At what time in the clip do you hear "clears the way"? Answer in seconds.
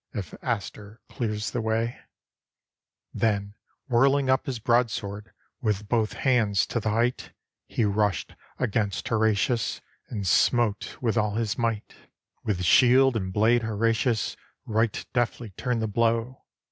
1.09-1.99